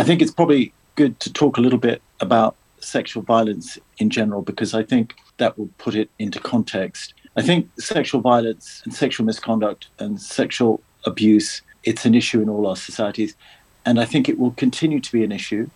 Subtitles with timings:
[0.00, 4.40] I think it's probably good to talk a little bit about sexual violence in general
[4.40, 7.12] because I think that will put it into context.
[7.36, 12.66] I think sexual violence and sexual misconduct and sexual abuse it's an issue in all
[12.66, 13.34] our societies.
[13.84, 15.68] And I think it will continue to be an issue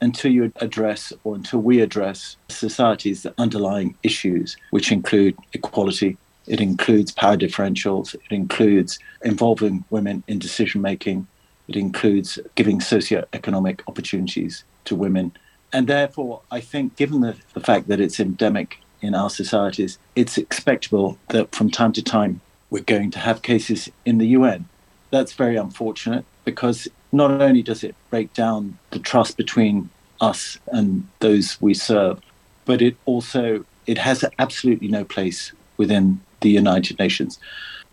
[0.00, 6.16] until you address or until we address society's underlying issues which include equality.
[6.46, 8.14] It includes power differentials.
[8.14, 11.28] It includes involving women in decision making
[11.76, 15.32] includes giving socio-economic opportunities to women
[15.72, 20.36] and therefore, I think, given the, the fact that it's endemic in our societies, it's
[20.36, 24.66] expectable that from time to time we're going to have cases in the UN.
[25.10, 29.88] That's very unfortunate because not only does it break down the trust between
[30.20, 32.20] us and those we serve,
[32.64, 37.38] but it also it has absolutely no place within the United Nations.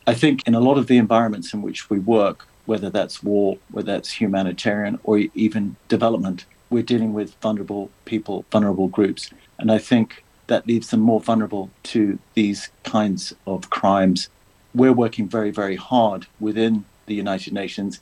[0.09, 3.59] I think in a lot of the environments in which we work, whether that's war,
[3.70, 9.30] whether that's humanitarian, or even development, we're dealing with vulnerable people, vulnerable groups.
[9.59, 14.30] And I think that leaves them more vulnerable to these kinds of crimes.
[14.73, 18.00] We're working very, very hard within the United Nations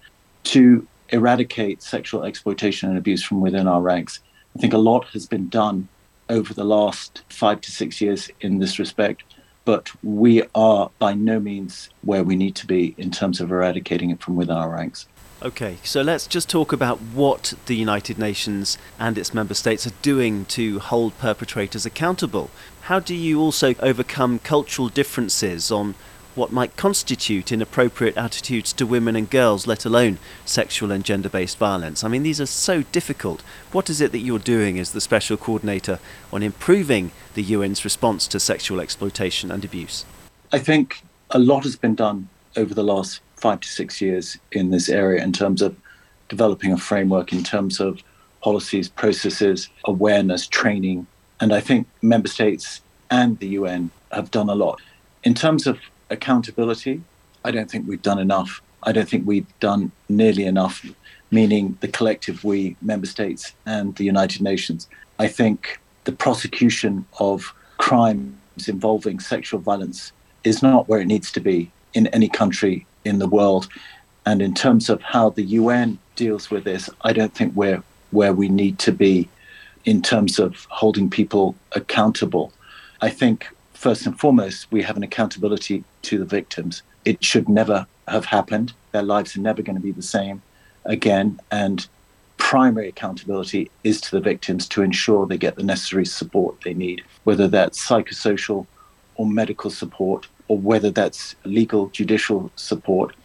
[0.53, 4.22] to eradicate sexual exploitation and abuse from within our ranks.
[4.56, 5.90] I think a lot has been done
[6.30, 9.24] over the last five to six years in this respect,
[9.68, 14.12] but we are by no means where we need to be in terms of eradicating
[14.12, 15.08] it from within our ranks.
[15.44, 19.92] Okay, so let's just talk about what the United Nations and its member states are
[20.02, 22.50] doing to hold perpetrators accountable.
[22.84, 25.96] How do you also overcome cultural differences on
[26.38, 31.58] what might constitute inappropriate attitudes to women and girls, let alone sexual and gender based
[31.58, 32.04] violence?
[32.04, 33.42] I mean, these are so difficult.
[33.72, 36.00] What is it that you're doing as the Special Coordinator
[36.32, 40.06] on improving the UN's response to sexual exploitation and abuse?
[40.54, 44.70] I think a lot has been done over the last five to six years in
[44.70, 45.76] this area in terms of
[46.30, 48.02] developing a framework, in terms of
[48.42, 51.08] policies, processes, awareness, training.
[51.40, 54.80] And I think member states and the UN have done a lot.
[55.24, 57.01] In terms of accountability,
[57.44, 58.62] I don't think we've done enough.
[58.84, 60.85] I don't think we've done nearly enough,
[61.31, 64.88] meaning the collective we, member states and the United Nations.
[65.19, 70.12] I think the prosecution of crimes involving sexual violence
[70.44, 73.67] is not where it needs to be in any country in the world.
[74.25, 78.34] And in terms of how the UN deals with this, I don't think we're where
[78.34, 79.28] we need to be
[79.85, 82.53] in terms of holding people accountable.
[83.01, 86.84] I think first and foremost, we have an accountability to the victims.
[87.06, 88.73] It should never have happened.
[88.91, 90.41] Their lives are never going to be the same
[90.85, 91.40] again.
[91.51, 91.88] And
[92.38, 97.03] primary accountability is to the victims to ensure they get the necessary support they need,
[97.23, 98.66] whether that's psychosocial
[99.16, 103.16] or medical support or whether that's legal judicial support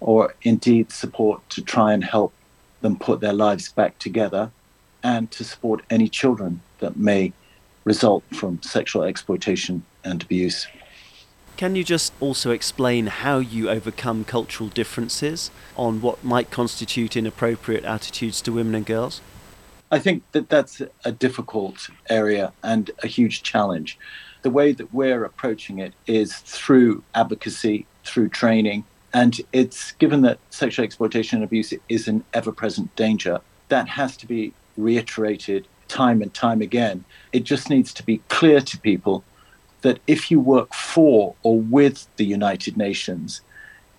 [0.00, 2.32] or indeed support to try and help
[2.80, 4.50] them put their lives back together
[5.02, 7.32] and to support any children that may
[7.84, 10.66] result from sexual exploitation and abuse.
[11.60, 17.84] Can you just also explain how you overcome cultural differences on what might constitute inappropriate
[17.84, 19.20] attitudes to women and girls?
[19.90, 23.98] I think that that's a difficult area and a huge challenge
[24.40, 28.84] the way that we're approaching it is through advocacy, through training.
[29.12, 33.38] And it's given that sexual exploitation and abuse is an ever present danger,
[33.68, 37.04] that has to be reiterated time and time again.
[37.34, 39.24] It just needs to be clear to people
[39.82, 43.40] that if you work for or with the United Nations,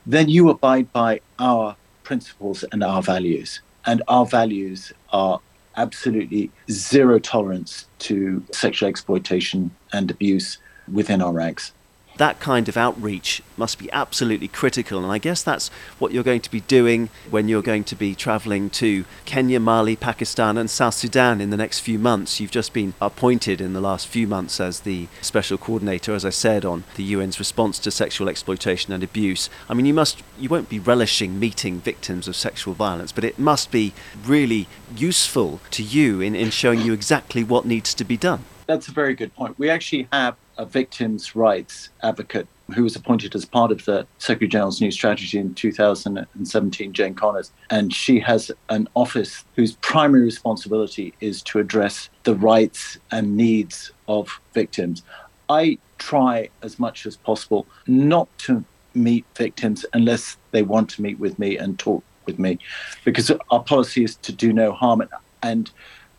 [0.05, 3.61] then you abide by our principles and our values.
[3.85, 5.39] And our values are
[5.77, 10.57] absolutely zero tolerance to sexual exploitation and abuse
[10.91, 11.73] within our ranks
[12.21, 15.01] that kind of outreach must be absolutely critical.
[15.01, 18.13] And I guess that's what you're going to be doing when you're going to be
[18.13, 22.39] traveling to Kenya, Mali, Pakistan, and South Sudan in the next few months.
[22.39, 26.29] You've just been appointed in the last few months as the special coordinator, as I
[26.29, 29.49] said, on the UN's response to sexual exploitation and abuse.
[29.67, 33.39] I mean, you must, you won't be relishing meeting victims of sexual violence, but it
[33.39, 33.93] must be
[34.23, 38.45] really useful to you in, in showing you exactly what needs to be done.
[38.67, 39.57] That's a very good point.
[39.57, 44.47] We actually have a victims' rights advocate who was appointed as part of the Secretary
[44.47, 47.51] General's new strategy in 2017, Jane Connors.
[47.71, 53.91] And she has an office whose primary responsibility is to address the rights and needs
[54.07, 55.01] of victims.
[55.49, 61.19] I try as much as possible not to meet victims unless they want to meet
[61.19, 62.59] with me and talk with me,
[63.03, 65.03] because our policy is to do no harm.
[65.41, 65.71] And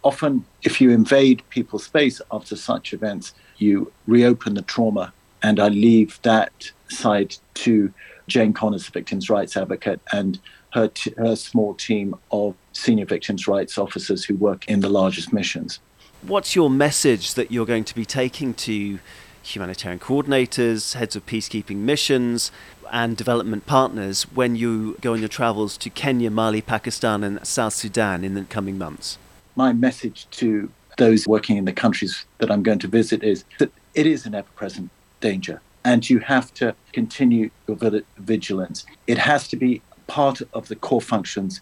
[0.03, 5.13] often, if you invade people's space after such events, you reopen the trauma.
[5.43, 7.93] And I leave that side to
[8.29, 10.39] Jane Connors, the victims' rights advocate, and
[10.73, 15.33] her, t- her small team of senior victims' rights officers who work in the largest
[15.33, 15.81] missions.
[16.23, 19.01] What's your message that you're going to be taking to
[19.43, 22.53] humanitarian coordinators, heads of peacekeeping missions,
[22.93, 27.73] and development partners when you go on your travels to Kenya, Mali, Pakistan, and South
[27.73, 29.19] Sudan in the coming months?
[29.57, 33.73] My message to those working in the countries that I'm going to visit is that
[33.95, 34.91] it is an ever present
[35.21, 37.77] danger and you have to continue your
[38.19, 38.85] vigilance.
[39.07, 41.61] It has to be part of the core functions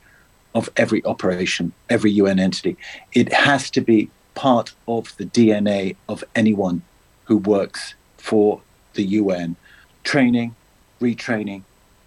[0.55, 2.77] of every operation, every UN entity.
[3.13, 6.83] It has to be part of the DNA of anyone
[7.25, 8.61] who works for
[8.95, 9.57] the UN.
[10.05, 10.55] Training,
[11.01, 11.63] retraining,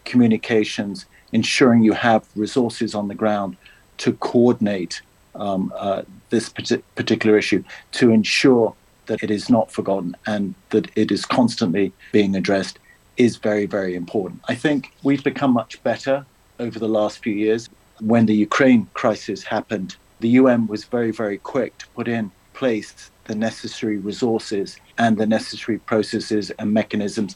[0.05, 3.55] communications, ensuring you have resources on the ground
[3.97, 5.01] to coordinate
[5.35, 7.63] um, uh, this particular issue,
[7.93, 8.75] to ensure
[9.05, 12.79] that it is not forgotten and that it is constantly being addressed
[13.17, 14.41] is very, very important.
[14.47, 16.25] I think we've become much better
[16.59, 17.69] over the last few years.
[17.99, 23.11] When the Ukraine crisis happened, the UN was very, very quick to put in place
[23.25, 27.35] the necessary resources and the necessary processes and mechanisms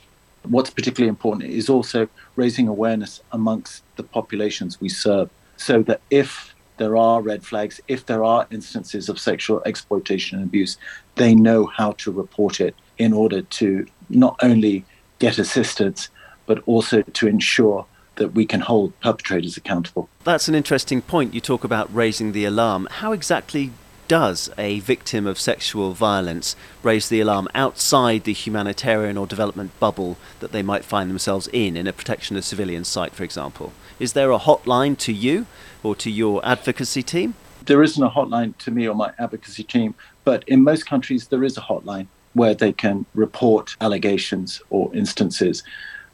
[0.50, 6.54] what's particularly important is also raising awareness amongst the populations we serve so that if
[6.78, 10.78] there are red flags, if there are instances of sexual exploitation and abuse,
[11.16, 14.86] they know how to report it in order to not only
[15.20, 16.10] get assistance,
[16.46, 17.86] but also to ensure
[18.16, 20.10] that we can hold perpetrators accountable.
[20.24, 21.34] That's an interesting point.
[21.34, 22.88] You talk about raising the alarm.
[22.90, 23.72] How exactly
[24.08, 30.18] does a victim of sexual violence raise the alarm outside the humanitarian or development bubble
[30.40, 33.74] that they might find themselves in, in a protection of civilians site, for example?
[34.00, 35.46] Is there a hotline to you
[35.84, 37.36] or to your advocacy team?
[37.66, 41.44] There isn't a hotline to me or my advocacy team, but in most countries there
[41.44, 45.64] is a hotline where they can report allegations or instances.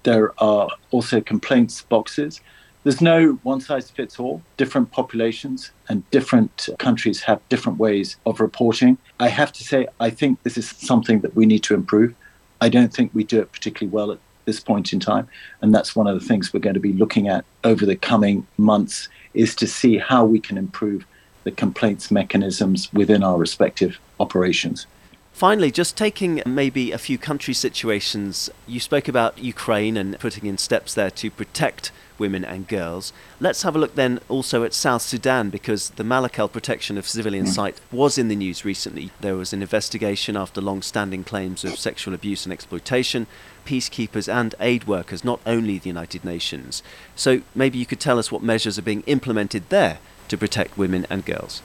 [0.03, 2.41] There are also complaints boxes
[2.83, 4.41] there's no one size fits all.
[4.57, 8.97] Different populations and different countries have different ways of reporting.
[9.19, 12.13] I have to say, I think this is something that we need to improve.
[12.59, 15.27] I don't think we do it particularly well at this point in time.
[15.61, 18.45] And that's one of the things we're going to be looking at over the coming
[18.57, 21.05] months is to see how we can improve
[21.45, 24.87] the complaints mechanisms within our respective operations.
[25.33, 30.59] Finally, just taking maybe a few country situations, you spoke about Ukraine and putting in
[30.59, 33.11] steps there to protect women and girls.
[33.39, 37.47] Let's have a look then also at South Sudan because the Malakal protection of civilian
[37.47, 37.49] mm.
[37.49, 39.09] site was in the news recently.
[39.21, 43.25] There was an investigation after long standing claims of sexual abuse and exploitation.
[43.65, 46.83] Peacekeepers and aid workers, not only the United Nations.
[47.15, 49.97] So maybe you could tell us what measures are being implemented there
[50.27, 51.63] to protect women and girls.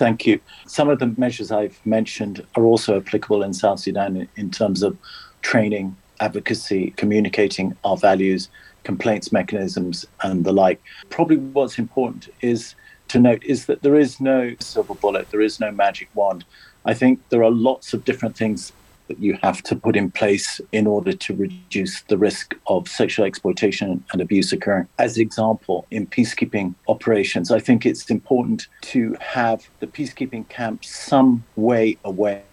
[0.00, 0.40] Thank you.
[0.66, 4.96] Some of the measures I've mentioned are also applicable in South Sudan in terms of
[5.42, 8.48] training, advocacy, communicating our values,
[8.82, 10.80] complaints mechanisms and the like.
[11.10, 12.74] Probably what's important is
[13.08, 16.46] to note is that there is no silver bullet, there is no magic wand.
[16.86, 18.72] I think there are lots of different things
[19.10, 23.26] that you have to put in place in order to reduce the risk of sexual
[23.26, 24.86] exploitation and abuse occurring.
[25.00, 30.88] As an example, in peacekeeping operations, I think it's important to have the peacekeeping camps
[30.88, 32.44] some way away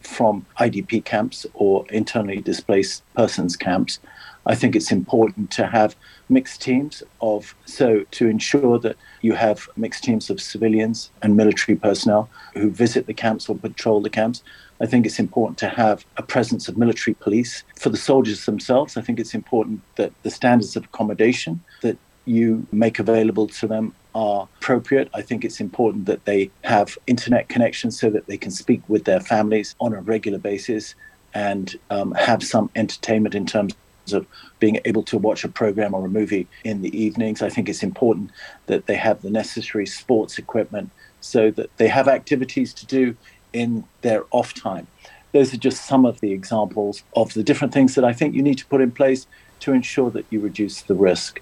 [0.00, 4.00] from IDP camps or internally displaced persons camps
[4.48, 5.94] I think it's important to have
[6.30, 11.76] mixed teams of so to ensure that you have mixed teams of civilians and military
[11.76, 14.42] personnel who visit the camps or patrol the camps.
[14.80, 18.96] I think it's important to have a presence of military police for the soldiers themselves.
[18.96, 23.94] I think it's important that the standards of accommodation that you make available to them
[24.14, 25.10] are appropriate.
[25.12, 29.04] I think it's important that they have internet connections so that they can speak with
[29.04, 30.94] their families on a regular basis
[31.34, 33.74] and um, have some entertainment in terms
[34.12, 34.26] of
[34.58, 37.42] being able to watch a program or a movie in the evenings.
[37.42, 38.30] I think it's important
[38.66, 43.16] that they have the necessary sports equipment so that they have activities to do
[43.52, 44.86] in their off time.
[45.32, 48.42] Those are just some of the examples of the different things that I think you
[48.42, 49.26] need to put in place
[49.60, 51.40] to ensure that you reduce the risk.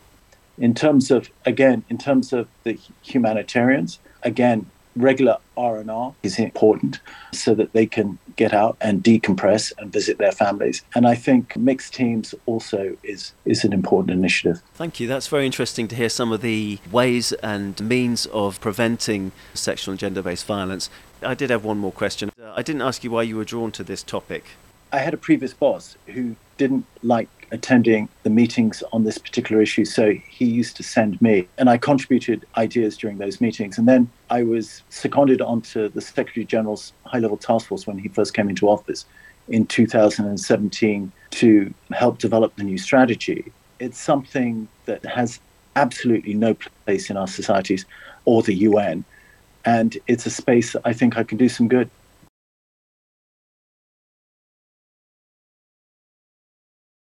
[0.59, 7.01] In terms of, again, in terms of the humanitarians, again, regular R&R is important
[7.33, 10.83] so that they can get out and decompress and visit their families.
[10.95, 14.63] And I think mixed teams also is is an important initiative.
[14.75, 15.07] Thank you.
[15.07, 20.01] That's very interesting to hear some of the ways and means of preventing sexual and
[20.01, 20.91] gender-based violence.
[21.23, 22.31] I did have one more question.
[22.55, 24.45] I didn't ask you why you were drawn to this topic.
[24.93, 29.85] I had a previous boss who didn't like attending the meetings on this particular issue.
[29.85, 33.79] So he used to send me, and I contributed ideas during those meetings.
[33.79, 38.09] And then I was seconded onto the Secretary General's high level task force when he
[38.09, 39.05] first came into office
[39.49, 43.53] in 2017 to help develop the new strategy.
[43.79, 45.41] It's something that has
[45.77, 47.85] absolutely no place in our societies
[48.25, 49.05] or the UN.
[49.65, 51.91] And it's a space I think I can do some good.